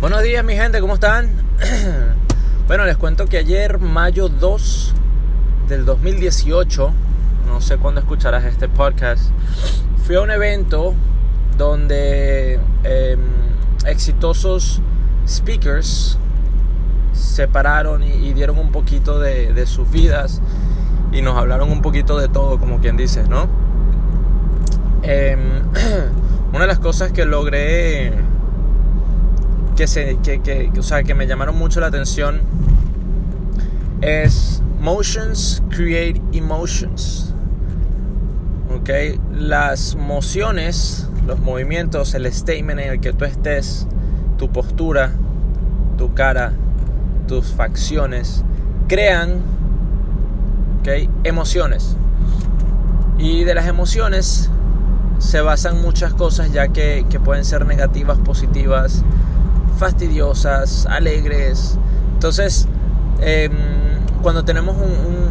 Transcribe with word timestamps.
Buenos 0.00 0.22
días 0.22 0.42
mi 0.42 0.54
gente, 0.54 0.80
¿cómo 0.80 0.94
están? 0.94 1.28
bueno, 2.66 2.86
les 2.86 2.96
cuento 2.96 3.26
que 3.26 3.36
ayer, 3.36 3.78
mayo 3.78 4.30
2 4.30 4.94
del 5.68 5.84
2018, 5.84 6.90
no 7.46 7.60
sé 7.60 7.76
cuándo 7.76 8.00
escucharás 8.00 8.44
este 8.44 8.66
podcast, 8.66 9.24
fui 10.02 10.16
a 10.16 10.22
un 10.22 10.30
evento 10.30 10.94
donde 11.58 12.58
em, 12.82 13.20
exitosos 13.84 14.80
speakers 15.28 16.16
se 17.12 17.46
pararon 17.46 18.02
y, 18.02 18.32
dieron 18.32 18.58
un 18.58 18.72
poquito 18.72 19.18
de, 19.18 19.66
sus 19.66 19.90
vidas 19.90 20.40
y 21.12 21.20
nos 21.20 21.36
hablaron 21.36 21.70
un 21.70 21.82
poquito 21.82 22.18
de 22.18 22.28
todo, 22.28 22.58
como 22.58 22.80
quien 22.80 22.96
dice, 22.96 23.24
¿no? 23.24 23.50
Em, 25.02 25.40
una 26.54 26.60
de 26.60 26.66
las 26.68 26.78
cosas 26.78 27.12
que 27.12 27.26
logré 27.26 28.29
que, 29.80 29.86
se, 29.86 30.18
que, 30.22 30.42
que, 30.42 30.70
o 30.78 30.82
sea, 30.82 31.04
que 31.04 31.14
me 31.14 31.26
llamaron 31.26 31.56
mucho 31.56 31.80
la 31.80 31.86
atención 31.86 32.42
es 34.02 34.62
motions 34.78 35.62
create 35.70 36.20
emotions. 36.34 37.32
¿Ok? 38.76 38.90
Las 39.32 39.96
mociones, 39.96 41.08
los 41.26 41.40
movimientos, 41.40 42.12
el 42.12 42.30
statement 42.30 42.78
en 42.78 42.90
el 42.90 43.00
que 43.00 43.14
tú 43.14 43.24
estés, 43.24 43.86
tu 44.36 44.52
postura, 44.52 45.12
tu 45.96 46.12
cara, 46.12 46.52
tus 47.26 47.46
facciones, 47.54 48.44
crean 48.86 49.40
¿okay? 50.80 51.08
emociones. 51.24 51.96
Y 53.16 53.44
de 53.44 53.54
las 53.54 53.66
emociones 53.66 54.50
se 55.20 55.40
basan 55.40 55.80
muchas 55.80 56.12
cosas 56.12 56.52
ya 56.52 56.68
que, 56.68 57.06
que 57.08 57.18
pueden 57.18 57.46
ser 57.46 57.64
negativas, 57.64 58.18
positivas, 58.18 59.02
fastidiosas, 59.80 60.86
alegres. 60.86 61.78
Entonces, 62.12 62.68
em, 63.22 63.50
cuando 64.22 64.44
tenemos 64.44 64.76
un, 64.76 65.30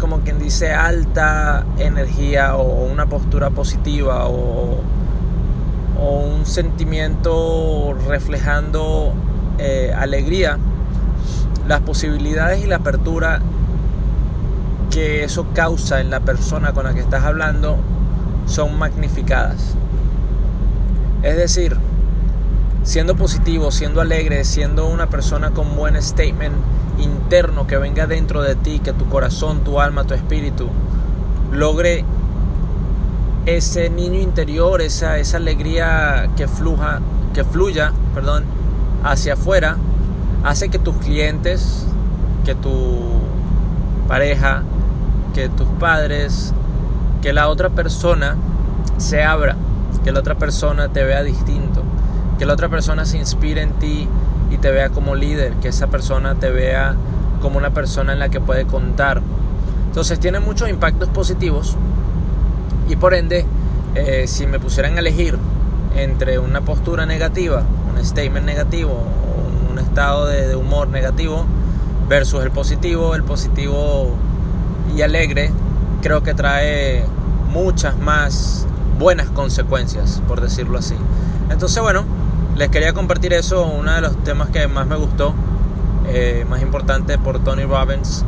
como 0.00 0.20
quien 0.20 0.38
dice, 0.38 0.72
alta 0.72 1.64
energía 1.78 2.56
o 2.56 2.84
una 2.84 3.06
postura 3.06 3.50
positiva 3.50 4.28
o, 4.28 4.82
un 5.98 6.44
sentimiento 6.44 7.96
reflejando 8.06 9.14
eh, 9.58 9.94
alegría, 9.96 10.58
las 11.66 11.80
posibilidades 11.80 12.62
y 12.62 12.66
la 12.66 12.76
apertura 12.76 13.40
que 14.90 15.24
eso 15.24 15.46
causa 15.54 16.00
en 16.02 16.10
la 16.10 16.20
persona 16.20 16.72
con 16.72 16.84
la 16.84 16.92
que 16.92 17.00
estás 17.00 17.24
hablando 17.24 17.78
son 18.44 18.78
magnificadas. 18.78 19.74
Es 21.22 21.36
decir, 21.36 21.78
siendo 22.86 23.16
positivo, 23.16 23.72
siendo 23.72 24.00
alegre, 24.00 24.44
siendo 24.44 24.86
una 24.86 25.08
persona 25.08 25.50
con 25.50 25.74
buen 25.74 26.00
statement 26.00 26.54
interno 26.98 27.66
que 27.66 27.76
venga 27.76 28.06
dentro 28.06 28.42
de 28.42 28.54
ti, 28.54 28.78
que 28.78 28.92
tu 28.92 29.08
corazón, 29.08 29.64
tu 29.64 29.80
alma, 29.80 30.04
tu 30.04 30.14
espíritu 30.14 30.68
logre 31.50 32.04
ese 33.44 33.90
niño 33.90 34.20
interior, 34.20 34.80
esa, 34.80 35.18
esa 35.18 35.36
alegría 35.38 36.30
que 36.36 36.46
fluja, 36.46 37.00
que 37.34 37.42
fluya, 37.42 37.92
perdón, 38.14 38.44
hacia 39.02 39.34
afuera, 39.34 39.76
hace 40.44 40.68
que 40.68 40.78
tus 40.78 40.96
clientes, 40.98 41.86
que 42.44 42.54
tu 42.54 43.20
pareja, 44.06 44.62
que 45.34 45.48
tus 45.48 45.66
padres, 45.80 46.54
que 47.20 47.32
la 47.32 47.48
otra 47.48 47.68
persona 47.68 48.36
se 48.98 49.24
abra, 49.24 49.56
que 50.04 50.12
la 50.12 50.20
otra 50.20 50.36
persona 50.36 50.88
te 50.88 51.02
vea 51.02 51.24
distinto 51.24 51.65
que 52.38 52.46
la 52.46 52.54
otra 52.54 52.68
persona 52.68 53.04
se 53.04 53.18
inspire 53.18 53.62
en 53.62 53.72
ti 53.74 54.08
y 54.50 54.58
te 54.58 54.70
vea 54.70 54.90
como 54.90 55.14
líder, 55.14 55.54
que 55.54 55.68
esa 55.68 55.86
persona 55.88 56.34
te 56.34 56.50
vea 56.50 56.94
como 57.40 57.58
una 57.58 57.70
persona 57.70 58.12
en 58.12 58.18
la 58.18 58.28
que 58.28 58.40
puede 58.40 58.66
contar. 58.66 59.22
Entonces 59.86 60.20
tiene 60.20 60.40
muchos 60.40 60.68
impactos 60.68 61.08
positivos 61.08 61.76
y 62.88 62.96
por 62.96 63.14
ende, 63.14 63.46
eh, 63.94 64.26
si 64.26 64.46
me 64.46 64.60
pusieran 64.60 64.96
a 64.96 65.00
elegir 65.00 65.38
entre 65.96 66.38
una 66.38 66.60
postura 66.60 67.06
negativa, 67.06 67.62
un 67.92 68.04
statement 68.04 68.44
negativo, 68.44 69.02
un 69.70 69.78
estado 69.78 70.26
de, 70.26 70.46
de 70.46 70.56
humor 70.56 70.88
negativo 70.88 71.46
versus 72.08 72.42
el 72.44 72.50
positivo, 72.50 73.14
el 73.14 73.24
positivo 73.24 74.14
y 74.94 75.02
alegre, 75.02 75.50
creo 76.02 76.22
que 76.22 76.34
trae 76.34 77.04
muchas 77.50 77.98
más 77.98 78.66
buenas 78.98 79.28
consecuencias, 79.30 80.22
por 80.28 80.40
decirlo 80.40 80.78
así. 80.78 80.94
Entonces, 81.50 81.82
bueno, 81.82 82.04
les 82.56 82.70
quería 82.70 82.94
compartir 82.94 83.34
eso, 83.34 83.66
uno 83.66 83.92
de 83.92 84.00
los 84.00 84.16
temas 84.24 84.48
que 84.48 84.66
más 84.66 84.86
me 84.86 84.96
gustó, 84.96 85.34
eh, 86.08 86.46
más 86.48 86.62
importante 86.62 87.18
por 87.18 87.44
Tony 87.44 87.64
Robbins. 87.64 88.24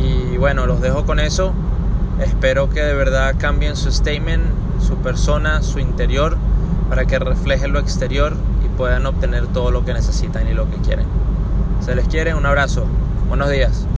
Y 0.00 0.38
bueno, 0.38 0.66
los 0.66 0.80
dejo 0.80 1.04
con 1.04 1.20
eso. 1.20 1.52
Espero 2.20 2.70
que 2.70 2.80
de 2.80 2.94
verdad 2.94 3.34
cambien 3.38 3.76
su 3.76 3.92
statement, 3.92 4.42
su 4.80 4.96
persona, 4.96 5.62
su 5.62 5.78
interior, 5.80 6.38
para 6.88 7.04
que 7.04 7.18
refleje 7.18 7.68
lo 7.68 7.78
exterior 7.78 8.34
y 8.64 8.68
puedan 8.68 9.04
obtener 9.06 9.46
todo 9.48 9.70
lo 9.70 9.84
que 9.84 9.92
necesitan 9.92 10.48
y 10.48 10.54
lo 10.54 10.70
que 10.70 10.76
quieren. 10.78 11.06
Se 11.84 11.94
les 11.94 12.08
quiere, 12.08 12.34
un 12.34 12.46
abrazo. 12.46 12.86
Buenos 13.28 13.50
días. 13.50 13.86